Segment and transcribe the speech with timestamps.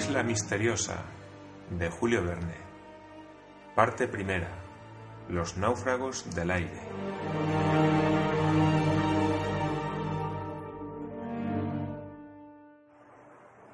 [0.00, 1.02] isla misteriosa
[1.68, 2.54] de Julio Verne.
[3.74, 4.48] Parte primera.
[5.28, 6.80] Los náufragos del aire.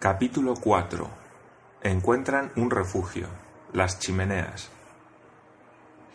[0.01, 1.09] Capítulo 4.
[1.83, 3.29] Encuentran un refugio.
[3.73, 4.69] Las chimeneas.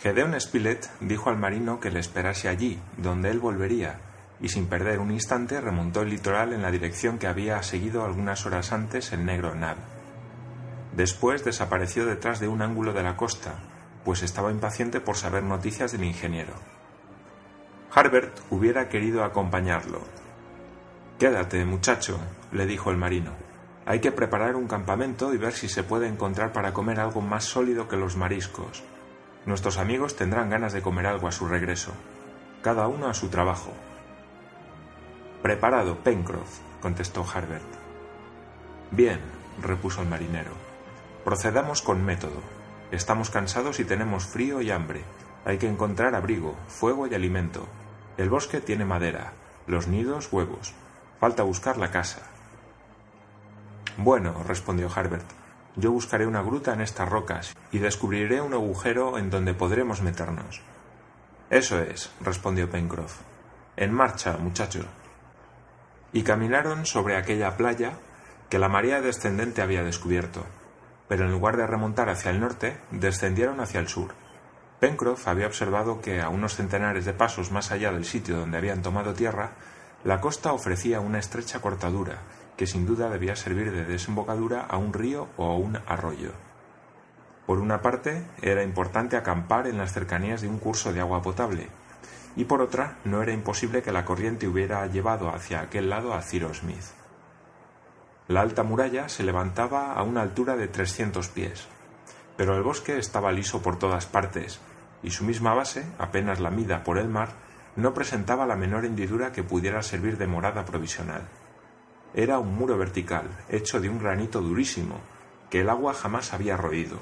[0.02, 4.02] Gedeón Spilett dijo al marino que le esperase allí, donde él volvería,
[4.42, 8.46] y sin perder un instante remontó el litoral en la dirección que había seguido algunas
[8.46, 10.01] horas antes el negro Nab.
[10.96, 13.56] Después desapareció detrás de un ángulo de la costa,
[14.04, 16.54] pues estaba impaciente por saber noticias del ingeniero.
[17.94, 20.02] Harbert hubiera querido acompañarlo.
[21.20, 22.20] Quédate, muchacho,
[22.52, 23.32] le dijo el marino.
[23.86, 27.46] Hay que preparar un campamento y ver si se puede encontrar para comer algo más
[27.46, 28.84] sólido que los mariscos.
[29.46, 31.92] Nuestros amigos tendrán ganas de comer algo a su regreso.
[32.62, 33.72] Cada uno a su trabajo.
[35.42, 37.66] Preparado, Pencroff, contestó Harbert.
[38.92, 39.20] Bien,
[39.62, 40.71] repuso el marinero.
[41.24, 42.42] Procedamos con método.
[42.92, 45.04] Estamos cansados y tenemos frío y hambre.
[45.46, 47.68] Hay que encontrar abrigo, fuego y alimento.
[48.18, 49.34] El bosque tiene madera,
[49.68, 50.74] los nidos huevos.
[51.20, 52.22] Falta buscar la casa.
[53.98, 55.30] Bueno, respondió Harbert,
[55.76, 60.62] yo buscaré una gruta en estas rocas y descubriré un agujero en donde podremos meternos.
[61.50, 63.20] Eso es, respondió Pencroff.
[63.78, 64.86] En marcha, muchachos
[66.14, 67.94] y caminaron sobre aquella playa
[68.50, 70.46] que la marea descendente había descubierto,
[71.12, 74.14] pero en lugar de remontar hacia el norte, descendieron hacia el sur.
[74.80, 78.82] Pencroff había observado que a unos centenares de pasos más allá del sitio donde habían
[78.82, 79.52] tomado tierra,
[80.06, 82.20] la costa ofrecía una estrecha cortadura
[82.56, 86.32] que sin duda debía servir de desembocadura a un río o a un arroyo.
[87.46, 91.68] Por una parte, era importante acampar en las cercanías de un curso de agua potable,
[92.38, 96.22] y por otra no era imposible que la corriente hubiera llevado hacia aquel lado a
[96.22, 97.01] Cyrus Smith.
[98.28, 101.68] La alta muralla se levantaba a una altura de trescientos pies,
[102.38, 104.60] pero el bosque estaba liso por todas partes,
[105.04, 107.30] y su misma base, apenas lamida por el mar,
[107.76, 111.24] no presentaba la menor hendidura que pudiera servir de morada provisional.
[112.14, 115.00] Era un muro vertical, hecho de un granito durísimo,
[115.50, 116.98] que el agua jamás había roído.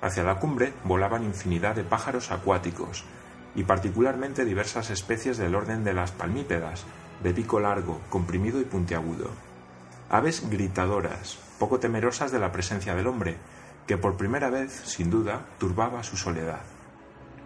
[0.00, 3.04] Hacia la cumbre volaban infinidad de pájaros acuáticos,
[3.54, 6.84] y particularmente diversas especies del orden de las palmípedas,
[7.22, 9.30] de pico largo, comprimido y puntiagudo.
[10.08, 13.36] Aves gritadoras, poco temerosas de la presencia del hombre,
[13.86, 16.62] que por primera vez, sin duda, turbaba su soledad.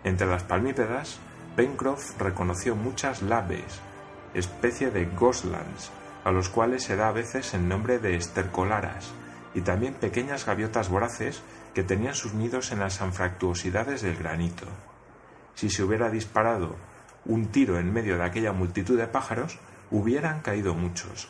[0.05, 1.19] Entre las palmípedas,
[1.55, 3.81] Pencroff reconoció muchas laves,
[4.35, 5.91] especie de goslands,
[6.25, 9.13] a los cuales se da a veces el nombre de estercolaras,
[9.55, 11.43] y también pequeñas gaviotas voraces
[11.75, 14.67] que tenían sus nidos en las anfractuosidades del granito
[15.57, 16.77] si se hubiera disparado
[17.25, 19.59] un tiro en medio de aquella multitud de pájaros,
[19.91, 21.29] hubieran caído muchos.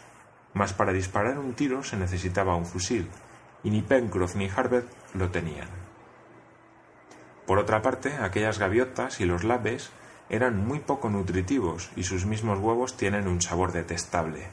[0.57, 3.11] Mas para disparar un tiro se necesitaba un fusil,
[3.63, 5.69] y ni Pencroff ni Harbert lo tenían.
[7.47, 9.91] Por otra parte, aquellas gaviotas y los laves
[10.31, 14.49] eran muy poco nutritivos y sus mismos huevos tienen un sabor detestable.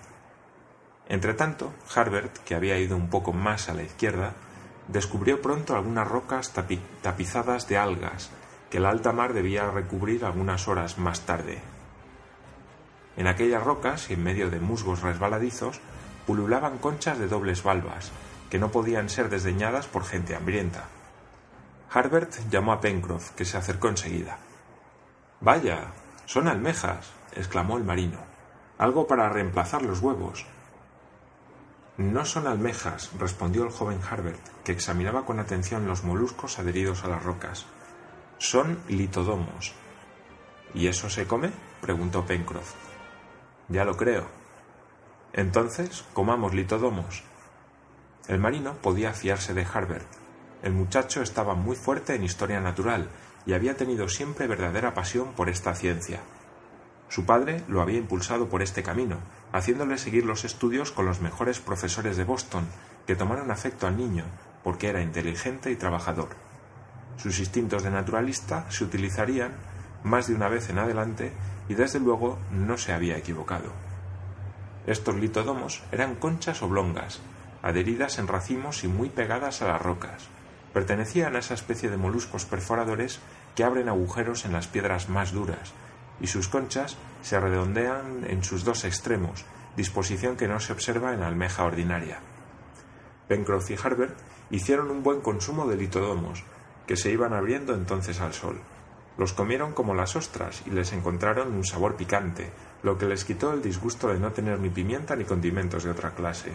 [1.08, 4.34] Entretanto, Harbert, que había ido un poco más a la izquierda,
[4.90, 6.52] descubrió pronto algunas rocas
[7.02, 8.30] tapizadas de algas
[8.70, 11.62] que la alta mar debía recubrir algunas horas más tarde.
[13.16, 15.80] En aquellas rocas y en medio de musgos resbaladizos
[16.26, 18.12] pululaban conchas de dobles valvas,
[18.50, 20.86] que no podían ser desdeñadas por gente hambrienta.
[21.92, 24.38] Harbert llamó a Pencroff, que se acercó enseguida.
[25.42, 25.88] Vaya,
[26.26, 28.20] son almejas, exclamó el marino.
[28.78, 30.46] Algo para reemplazar los huevos.
[31.98, 37.08] No son almejas, respondió el joven Harbert, que examinaba con atención los moluscos adheridos a
[37.08, 37.66] las rocas.
[38.40, 39.74] Son litodomos.
[40.74, 41.52] ¿Y eso se come?
[41.82, 42.74] preguntó Pencroff.
[43.70, 44.43] Ya lo creo.
[45.34, 47.24] Entonces, comamos litodomos.
[48.28, 50.08] El marino podía fiarse de Harbert.
[50.62, 53.10] El muchacho estaba muy fuerte en historia natural
[53.48, 56.22] y había tenido siempre verdadera pasión por esta ciencia.
[57.10, 59.18] Su padre lo había impulsado por este camino,
[59.52, 62.68] haciéndole seguir los estudios con los mejores profesores de Boston,
[63.08, 64.26] que tomaron afecto al niño,
[64.64, 66.30] porque era inteligente y trabajador.
[67.18, 69.54] Sus instintos de naturalista se utilizarían
[70.04, 71.34] más de una vez en adelante
[71.70, 73.72] y desde luego no se había equivocado.
[74.86, 77.22] Estos litodomos eran conchas oblongas,
[77.62, 80.28] adheridas en racimos y muy pegadas a las rocas.
[80.74, 83.20] Pertenecían a esa especie de moluscos perforadores
[83.56, 85.72] que abren agujeros en las piedras más duras,
[86.20, 89.46] y sus conchas se redondean en sus dos extremos,
[89.78, 92.20] disposición que no se observa en la almeja ordinaria.
[93.28, 94.18] Pencroff y Harbert
[94.50, 96.44] hicieron un buen consumo de litodomos,
[96.86, 98.60] que se iban abriendo entonces al sol.
[99.18, 102.52] Los comieron como las ostras y les encontraron un sabor picante,
[102.82, 106.12] lo que les quitó el disgusto de no tener ni pimienta ni condimentos de otra
[106.12, 106.52] clase.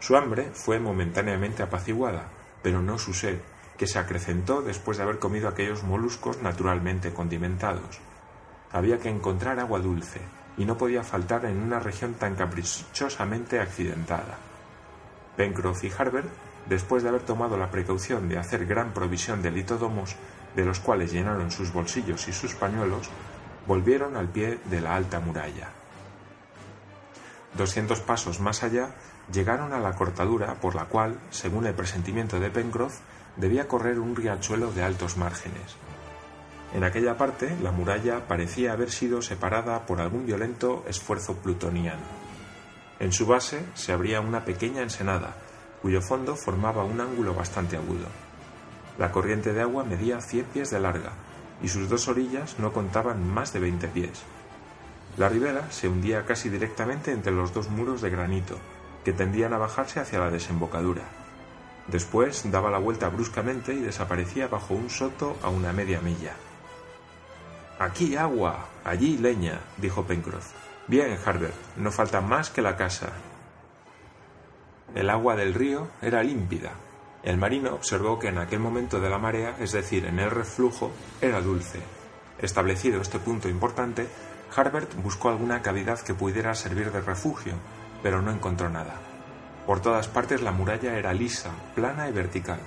[0.00, 2.28] Su hambre fue momentáneamente apaciguada,
[2.62, 3.38] pero no su sed,
[3.76, 8.00] que se acrecentó después de haber comido aquellos moluscos naturalmente condimentados.
[8.72, 10.20] Había que encontrar agua dulce,
[10.58, 14.38] y no podía faltar en una región tan caprichosamente accidentada.
[15.36, 16.28] Pencroff y Harbert,
[16.68, 20.16] después de haber tomado la precaución de hacer gran provisión de litodomos,
[20.54, 23.08] de los cuales llenaron sus bolsillos y sus pañuelos,
[23.66, 25.70] volvieron al pie de la alta muralla.
[27.56, 28.90] Doscientos pasos más allá
[29.32, 33.00] llegaron a la cortadura por la cual, según el presentimiento de Pencroff,
[33.36, 35.76] debía correr un riachuelo de altos márgenes.
[36.74, 42.02] En aquella parte la muralla parecía haber sido separada por algún violento esfuerzo plutoniano.
[43.00, 45.36] En su base se abría una pequeña ensenada,
[45.80, 48.27] cuyo fondo formaba un ángulo bastante agudo.
[48.98, 51.12] La corriente de agua medía cien pies de larga,
[51.62, 54.22] y sus dos orillas no contaban más de veinte pies.
[55.16, 58.58] La ribera se hundía casi directamente entre los dos muros de granito,
[59.04, 61.02] que tendían a bajarse hacia la desembocadura.
[61.86, 66.34] Después daba la vuelta bruscamente y desaparecía bajo un soto a una media milla.
[67.78, 70.52] Aquí agua, allí leña, dijo Pencroff.
[70.88, 73.12] Bien, Harbert, no falta más que la casa.
[74.94, 76.72] El agua del río era límpida.
[77.22, 80.92] El marino observó que en aquel momento de la marea, es decir, en el reflujo,
[81.20, 81.80] era dulce.
[82.38, 84.06] Establecido este punto importante,
[84.54, 87.54] Harbert buscó alguna cavidad que pudiera servir de refugio,
[88.02, 88.94] pero no encontró nada.
[89.66, 92.60] Por todas partes la muralla era lisa, plana y vertical.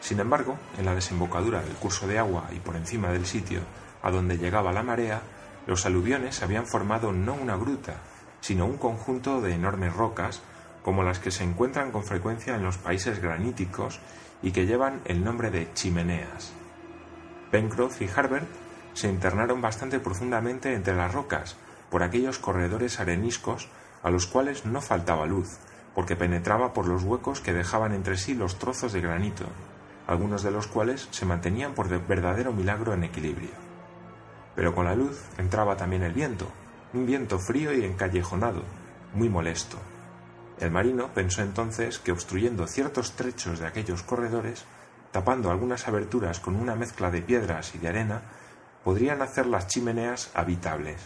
[0.00, 3.60] Sin embargo, en la desembocadura del curso de agua y por encima del sitio
[4.02, 5.20] a donde llegaba la marea,
[5.66, 7.96] los aluviones habían formado no una gruta,
[8.40, 10.42] sino un conjunto de enormes rocas,
[10.86, 13.98] como las que se encuentran con frecuencia en los países graníticos
[14.40, 16.52] y que llevan el nombre de chimeneas.
[17.50, 18.46] Pencroff y Harbert
[18.94, 21.56] se internaron bastante profundamente entre las rocas,
[21.90, 23.68] por aquellos corredores areniscos
[24.04, 25.58] a los cuales no faltaba luz,
[25.92, 29.46] porque penetraba por los huecos que dejaban entre sí los trozos de granito,
[30.06, 33.50] algunos de los cuales se mantenían por verdadero milagro en equilibrio.
[34.54, 36.46] Pero con la luz entraba también el viento,
[36.94, 38.62] un viento frío y encallejonado,
[39.14, 39.78] muy molesto.
[40.58, 44.64] El marino pensó entonces que obstruyendo ciertos trechos de aquellos corredores,
[45.12, 48.22] tapando algunas aberturas con una mezcla de piedras y de arena,
[48.84, 51.00] podrían hacer las chimeneas habitables.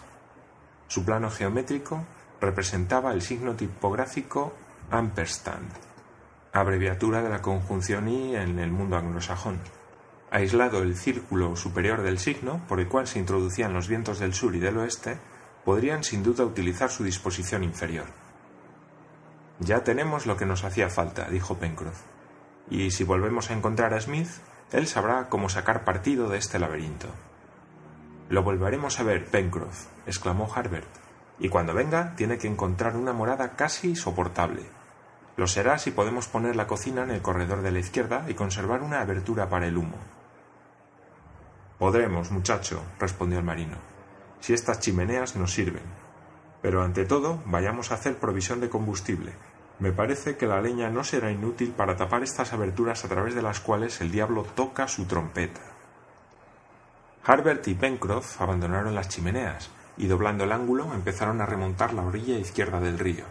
[0.88, 2.04] Su plano geométrico
[2.40, 4.54] representaba el signo tipográfico
[4.90, 5.70] ampersand,
[6.52, 9.60] abreviatura de la conjunción I en el mundo anglosajón
[10.30, 14.54] aislado el círculo superior del signo, por el cual se introducían los vientos del sur
[14.54, 15.18] y del oeste,
[15.64, 18.06] podrían sin duda utilizar su disposición inferior.
[19.60, 22.00] Ya tenemos lo que nos hacía falta, dijo Pencroff,
[22.70, 24.30] y si volvemos a encontrar a Smith,
[24.72, 27.08] él sabrá cómo sacar partido de este laberinto.
[28.30, 30.88] Lo volveremos a ver, Pencroff, exclamó Harbert,
[31.38, 34.64] y cuando venga tiene que encontrar una morada casi soportable.
[35.36, 38.82] Lo será si podemos poner la cocina en el corredor de la izquierda y conservar
[38.82, 39.98] una abertura para el humo.
[41.78, 43.76] Podremos, muchacho, respondió el marino,
[44.40, 45.82] si estas chimeneas nos sirven.
[46.62, 49.32] Pero ante todo, vayamos a hacer provisión de combustible.
[49.80, 53.40] Me parece que la leña no será inútil para tapar estas aberturas a través de
[53.40, 55.62] las cuales el diablo toca su trompeta.
[57.24, 62.38] Harbert y Pencroff abandonaron las chimeneas y doblando el ángulo empezaron a remontar la orilla
[62.38, 63.24] izquierda del río.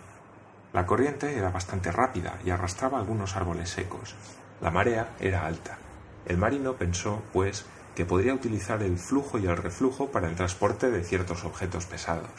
[0.74, 4.16] La corriente era bastante rápida y arrastraba algunos árboles secos.
[4.60, 5.78] La marea era alta.
[6.26, 7.66] El marino pensó, pues,
[7.96, 12.30] que podría utilizar el flujo y el reflujo para el transporte de ciertos objetos pesados.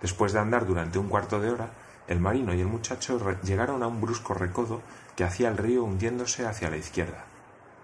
[0.00, 1.70] Después de andar durante un cuarto de hora,
[2.10, 4.82] el marino y el muchacho llegaron a un brusco recodo
[5.14, 7.24] que hacía el río hundiéndose hacia la izquierda.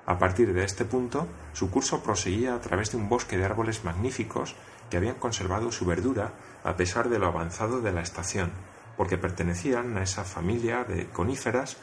[0.04, 3.84] A partir de este punto, su curso proseguía a través de un bosque de árboles
[3.84, 4.56] magníficos
[4.90, 6.32] que habían conservado su verdura
[6.64, 8.50] a pesar de lo avanzado de la estación,
[8.96, 11.76] porque pertenecían a esa familia de coníferas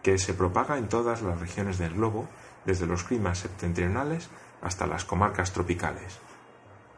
[0.00, 2.28] que se propaga en todas las regiones del globo,
[2.64, 4.28] desde los climas septentrionales
[4.62, 6.20] hasta las comarcas tropicales.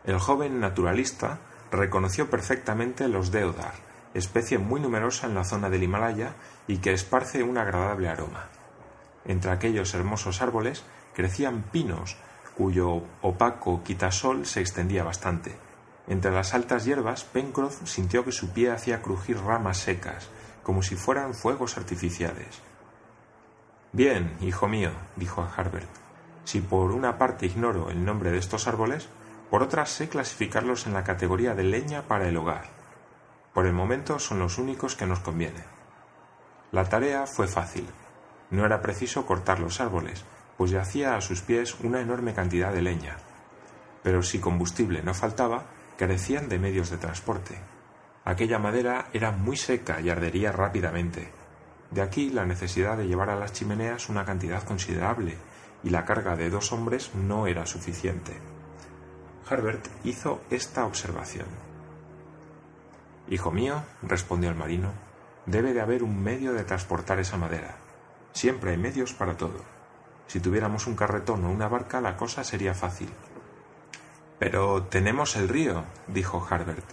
[0.04, 1.38] El joven naturalista
[1.70, 6.34] reconoció perfectamente los deodar, especie muy numerosa en la zona del Himalaya
[6.66, 8.48] y que esparce un agradable aroma.
[9.24, 12.16] Entre aquellos hermosos árboles crecían pinos,
[12.56, 15.56] cuyo opaco quitasol se extendía bastante.
[16.08, 20.28] Entre las altas hierbas, Pencroff sintió que su pie hacía crujir ramas secas,
[20.62, 22.60] como si fueran fuegos artificiales.
[23.92, 25.88] Bien, hijo mío, dijo a Harbert,
[26.44, 29.08] si por una parte ignoro el nombre de estos árboles,
[29.50, 32.79] por otra sé clasificarlos en la categoría de leña para el hogar.
[33.54, 35.64] Por el momento son los únicos que nos convienen.
[36.72, 37.86] La tarea fue fácil.
[38.50, 40.24] No era preciso cortar los árboles,
[40.56, 43.16] pues yacía a sus pies una enorme cantidad de leña.
[44.02, 45.66] Pero si combustible no faltaba,
[45.98, 47.58] carecían de medios de transporte.
[48.24, 51.32] Aquella madera era muy seca y ardería rápidamente.
[51.90, 55.36] De aquí la necesidad de llevar a las chimeneas una cantidad considerable,
[55.82, 58.38] y la carga de dos hombres no era suficiente.
[59.48, 61.69] Harbert hizo esta observación.
[63.30, 64.92] Hijo mío, respondió el marino,
[65.46, 67.76] debe de haber un medio de transportar esa madera.
[68.32, 69.64] Siempre hay medios para todo.
[70.26, 73.08] Si tuviéramos un carretón o una barca, la cosa sería fácil.
[74.40, 76.84] Pero tenemos el río, dijo Harbert.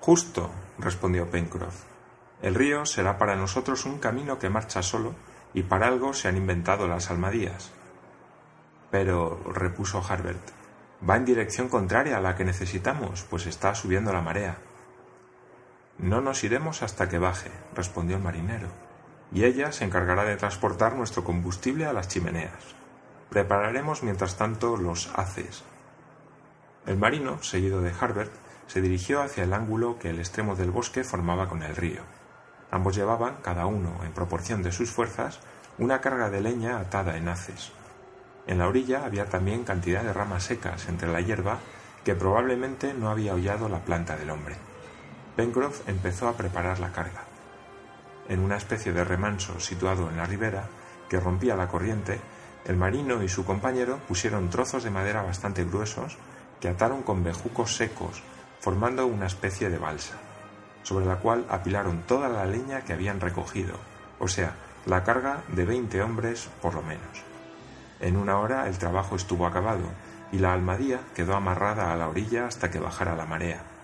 [0.00, 1.84] Justo, respondió Pencroff.
[2.42, 5.14] El río será para nosotros un camino que marcha solo,
[5.54, 7.70] y para algo se han inventado las almadías.
[8.90, 10.50] Pero, repuso Harbert,
[11.08, 14.58] va en dirección contraria a la que necesitamos, pues está subiendo la marea.
[15.98, 18.68] No nos iremos hasta que baje, respondió el marinero,
[19.32, 22.76] y ella se encargará de transportar nuestro combustible a las chimeneas.
[23.30, 25.64] Prepararemos mientras tanto los haces.
[26.86, 28.32] El marino, seguido de Harbert,
[28.68, 32.02] se dirigió hacia el ángulo que el extremo del bosque formaba con el río.
[32.70, 35.40] Ambos llevaban, cada uno en proporción de sus fuerzas,
[35.78, 37.72] una carga de leña atada en haces.
[38.46, 41.58] En la orilla había también cantidad de ramas secas entre la hierba
[42.04, 44.67] que probablemente no había hollado la planta del hombre.
[45.38, 47.22] Pencroff empezó a preparar la carga.
[48.28, 50.64] En una especie de remanso situado en la ribera,
[51.08, 52.18] que rompía la corriente,
[52.64, 56.18] el marino y su compañero pusieron trozos de madera bastante gruesos
[56.60, 58.20] que ataron con bejucos secos,
[58.58, 60.16] formando una especie de balsa
[60.82, 63.76] sobre la cual apilaron toda la leña que habían recogido,
[64.18, 67.22] o sea, la carga de veinte hombres por lo menos.
[68.00, 69.86] En una hora el trabajo estuvo acabado
[70.32, 73.77] y la almadía quedó amarrada a la orilla hasta que bajara la marea.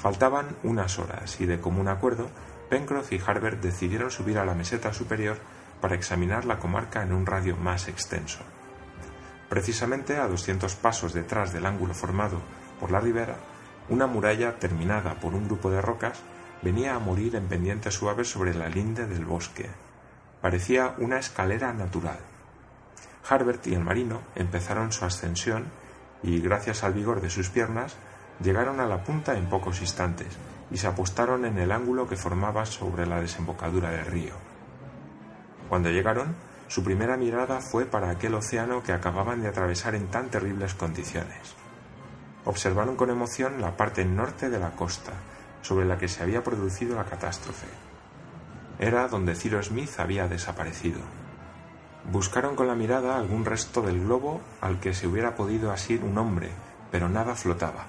[0.00, 2.28] Faltaban unas horas y de común acuerdo,
[2.70, 5.36] Pencroff y Harbert decidieron subir a la meseta superior
[5.82, 8.38] para examinar la comarca en un radio más extenso.
[9.50, 12.40] Precisamente a doscientos pasos detrás del ángulo formado
[12.78, 13.36] por la ribera
[13.90, 16.20] una muralla terminada por un grupo de rocas
[16.62, 19.68] venía a morir en pendientes suaves sobre la linde del bosque.
[20.40, 22.20] Parecía una escalera natural.
[23.28, 25.66] Harbert y el marino empezaron su ascensión
[26.22, 27.96] y, gracias al vigor de sus piernas,
[28.42, 30.28] llegaron a la punta en pocos instantes
[30.70, 34.34] y se apostaron en el ángulo que formaba sobre la desembocadura del río.
[35.68, 36.34] Cuando llegaron,
[36.68, 41.56] su primera mirada fue para aquel océano que acababan de atravesar en tan terribles condiciones
[42.44, 45.12] observaron con emoción la parte norte de la costa
[45.62, 47.66] sobre la que se había producido la catástrofe.
[48.78, 51.00] Era donde Ciro Smith había desaparecido.
[52.10, 56.16] Buscaron con la mirada algún resto del globo al que se hubiera podido asir un
[56.16, 56.48] hombre,
[56.90, 57.84] pero nada flotaba.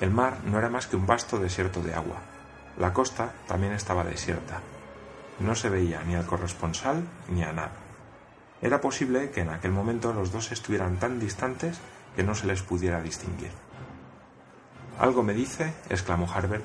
[0.00, 2.16] El mar no era más que un vasto desierto de agua.
[2.78, 4.60] La costa también estaba desierta.
[5.38, 7.72] No se veía ni al corresponsal ni a nada.
[8.60, 11.78] Era posible que en aquel momento los dos estuvieran tan distantes
[12.16, 13.50] que no se les pudiera distinguir.
[14.98, 16.64] Algo me dice, exclamó Harbert,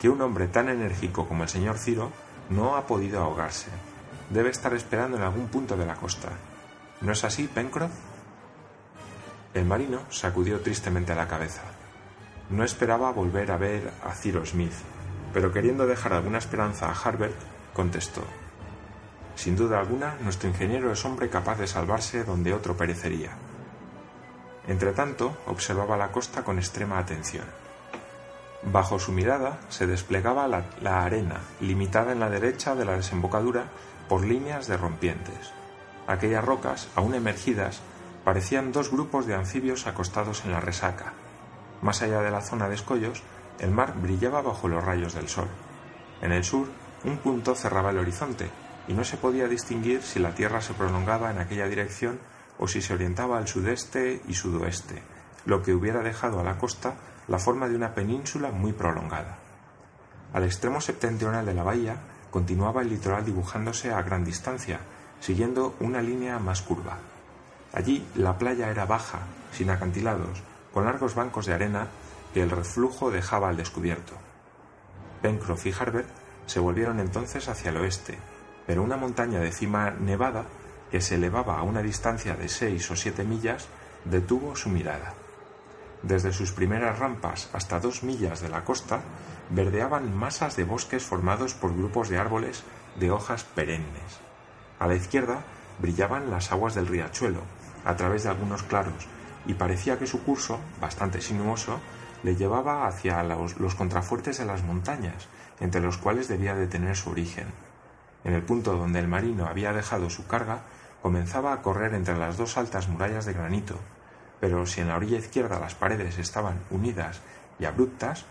[0.00, 2.10] que un hombre tan enérgico como el señor Ciro
[2.50, 3.68] no ha podido ahogarse.
[4.30, 6.30] Debe estar esperando en algún punto de la costa.
[7.00, 7.92] ¿No es así, Pencroff?
[9.54, 11.62] El marino sacudió tristemente la cabeza.
[12.50, 14.74] No esperaba volver a ver a Ciro Smith,
[15.32, 17.36] pero queriendo dejar alguna esperanza a Harbert,
[17.74, 18.22] contestó
[19.34, 23.32] Sin duda alguna, nuestro ingeniero es hombre capaz de salvarse donde otro perecería.
[24.68, 27.44] Entretanto, observaba la costa con extrema atención.
[28.62, 33.66] Bajo su mirada se desplegaba la, arena, limitada en la derecha de la desembocadura
[34.08, 35.52] por líneas de rompientes.
[36.06, 37.80] Aquellas rocas, aún emergidas,
[38.24, 41.12] parecían dos grupos de anfibios acostados en la resaca.
[41.86, 43.22] Más allá de la zona de escollos,
[43.60, 45.46] el mar brillaba bajo los rayos del sol.
[46.20, 46.66] En el sur,
[47.04, 48.50] un punto cerraba el horizonte,
[48.88, 52.18] y no se podía distinguir si la tierra se prolongaba en aquella dirección
[52.58, 55.00] o si se orientaba al sudeste y sudoeste,
[55.44, 56.94] lo que hubiera dejado a la costa
[57.28, 59.38] la forma de una península muy prolongada.
[60.32, 61.98] Al extremo septentrional de la bahía
[62.32, 64.80] continuaba el litoral dibujándose a gran distancia,
[65.20, 66.98] siguiendo una línea más curva.
[67.72, 69.20] Allí la playa era baja,
[69.52, 70.42] sin acantilados,
[70.76, 71.88] con largos bancos de arena
[72.34, 74.12] que el reflujo dejaba al descubierto.
[75.22, 76.10] Pencroff y Harbert
[76.44, 78.18] se volvieron entonces hacia el oeste,
[78.66, 80.44] pero una montaña de cima nevada,
[80.90, 83.68] que se elevaba a una distancia de seis o siete millas,
[84.04, 85.14] detuvo su mirada.
[86.02, 89.00] Desde sus primeras rampas hasta dos millas de la costa,
[89.48, 92.64] verdeaban masas de bosques formados por grupos de árboles
[93.00, 94.20] de hojas perennes.
[94.78, 95.42] A la izquierda
[95.78, 97.40] brillaban las aguas del riachuelo,
[97.86, 99.08] a través de algunos claros,
[99.46, 101.80] y parecía que su curso, bastante sinuoso,
[102.22, 105.28] le llevaba hacia los, contrafuertes de las montañas,
[105.60, 107.46] entre los cuales debía de tener su origen.
[108.24, 110.62] En el punto donde el marino había dejado su carga,
[111.02, 113.78] comenzaba a correr entre las dos altas murallas de granito,
[114.40, 117.20] pero si en la orilla izquierda las paredes estaban unidas
[117.58, 118.24] y abruptas,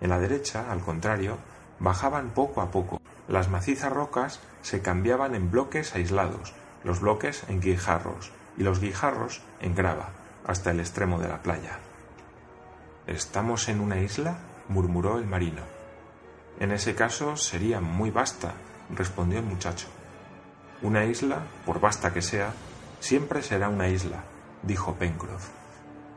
[0.00, 1.36] en la derecha, al contrario,
[1.78, 7.60] bajaban poco a poco, Las macizas rocas se cambiaban en bloques aislados, los bloques en
[7.60, 10.10] guijarros y los guijarros en grava,
[10.46, 11.78] hasta el extremo de la playa.
[13.06, 14.38] ¿Estamos en una isla?
[14.68, 15.62] murmuró el marino.
[16.60, 18.52] En ese caso sería muy vasta,
[18.94, 19.88] respondió el muchacho.
[20.82, 22.52] Una isla, por vasta que sea,
[23.00, 24.24] siempre será una isla,
[24.62, 25.48] dijo Pencroff.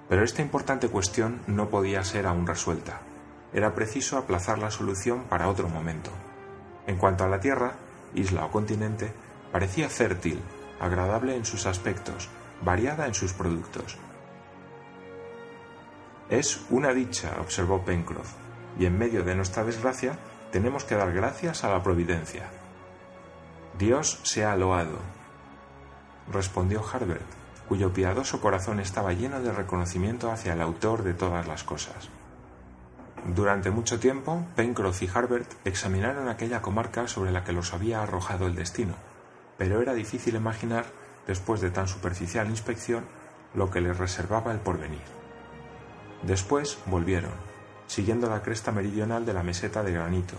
[0.09, 3.01] Pero esta importante cuestión no podía ser aún resuelta.
[3.53, 6.11] Era preciso aplazar la solución para otro momento.
[6.87, 7.73] En cuanto a la Tierra,
[8.13, 9.13] isla o continente,
[9.51, 10.41] parecía fértil,
[10.79, 12.29] agradable en sus aspectos,
[12.61, 13.97] variada en sus productos.
[16.29, 18.33] Es una dicha, observó Pencroff,
[18.79, 20.17] y en medio de nuestra desgracia
[20.51, 22.49] tenemos que dar gracias a la providencia.
[23.77, 24.99] Dios sea loado,
[26.31, 27.25] respondió Harbert,
[27.67, 32.09] cuyo piadoso corazón estaba lleno de reconocimiento hacia el autor de todas las cosas.
[33.25, 38.47] Durante mucho tiempo, Pencroff y Harbert examinaron aquella comarca sobre la que los había arrojado
[38.47, 38.95] el destino,
[39.57, 40.85] pero era difícil imaginar,
[41.25, 43.05] después de tan superficial inspección,
[43.55, 45.22] lo que les reservaba el porvenir.
[46.23, 47.33] Después volvieron,
[47.87, 50.35] siguiendo la cresta meridional de la meseta de granito,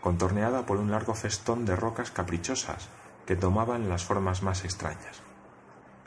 [0.00, 2.88] contorneada por un largo festón de rocas caprichosas
[3.26, 5.22] que tomaban las formas más extrañas.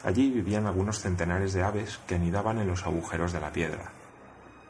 [0.04, 3.92] Allí vivían algunos centenares de aves que anidaban en los agujeros de la piedra.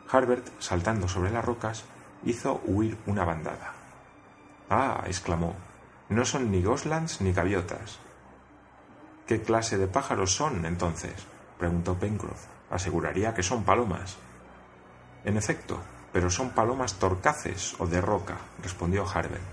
[0.10, 1.84] Harbert, saltando sobre las rocas,
[2.24, 3.74] hizo huir una bandada.
[4.70, 5.54] Ah, exclamó,
[6.10, 8.00] no son ni goslands ni gaviotas.
[9.28, 11.14] ¿Qué clase de pájaros son, entonces?
[11.60, 12.46] preguntó Pencroff.
[12.72, 14.18] Aseguraría que son palomas.
[15.28, 15.78] En efecto,
[16.14, 19.44] pero son palomas torcaces o de roca, respondió Harbert.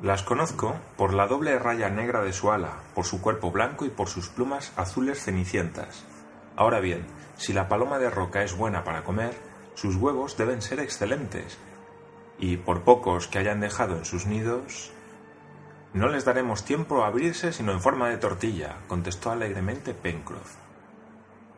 [0.00, 3.90] Las conozco por la doble raya negra de su ala, por su cuerpo blanco y
[3.90, 6.06] por sus plumas azules cenicientas.
[6.56, 7.04] Ahora bien,
[7.36, 9.34] si la paloma de roca es buena para comer,
[9.74, 11.58] sus huevos deben ser excelentes.
[12.38, 14.90] Y por pocos que hayan dejado en sus nidos.
[15.92, 20.54] No les daremos tiempo a abrirse sino en forma de tortilla, contestó alegremente Pencroff.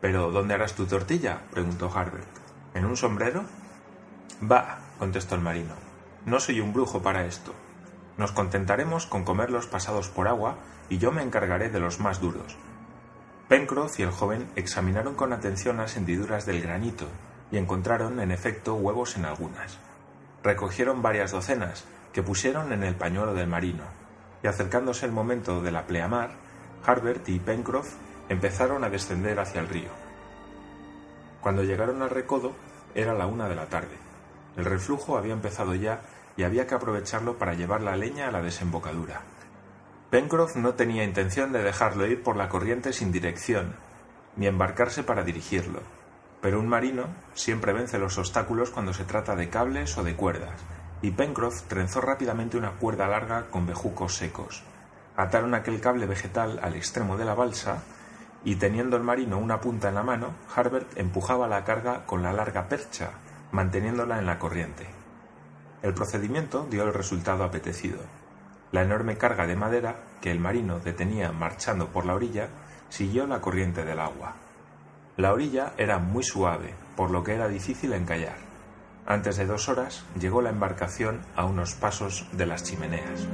[0.01, 1.43] ¿Pero dónde harás tu tortilla?
[1.49, 2.46] preguntó Harbert.
[2.77, 3.43] ¿En un sombrero?
[4.39, 5.73] Bah, contestó el marino,
[6.27, 7.55] no soy un brujo para esto.
[8.17, 12.55] Nos contentaremos con comerlos pasados por agua y yo me encargaré de los más duros.
[13.47, 17.07] Pencroff y el joven examinaron con atención las hendiduras del granito
[17.51, 19.79] y encontraron, en efecto, huevos en algunas.
[20.43, 23.85] Recogieron varias docenas, que pusieron en el pañuelo del marino,
[24.43, 26.29] y acercándose el momento de la pleamar,
[26.85, 27.95] Harbert y Pencroff
[28.29, 30.06] empezaron a descender hacia el río.
[31.47, 32.51] Cuando llegaron al recodo,
[32.93, 33.95] era la una de la tarde.
[34.57, 36.01] El reflujo había empezado ya
[36.35, 39.21] y había que aprovecharlo para llevar la leña a la desembocadura.
[40.09, 43.77] Pencroff no tenía intención de dejarlo ir por la corriente sin dirección,
[44.35, 45.79] ni embarcarse para dirigirlo,
[46.41, 50.59] pero un marino siempre vence los obstáculos cuando se trata de cables o de cuerdas,
[51.01, 54.63] y Pencroff trenzó rápidamente una cuerda larga con bejucos secos.
[55.15, 57.83] Ataron aquel cable vegetal al extremo de la balsa
[58.43, 62.33] y teniendo el marino una punta en la mano, Harbert empujaba la carga con la
[62.33, 63.11] larga percha
[63.51, 64.85] manteniéndola en la corriente.
[65.81, 67.99] El procedimiento dio el resultado apetecido.
[68.71, 72.49] La enorme carga de madera que el marino detenía marchando por la orilla
[72.89, 74.35] siguió la corriente del agua.
[75.15, 78.37] La orilla era muy suave, por lo que era difícil encallar.
[79.05, 83.27] Antes de dos horas llegó la embarcación a unos pasos de las chimeneas.